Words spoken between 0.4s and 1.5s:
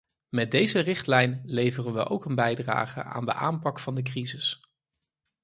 deze richtlijn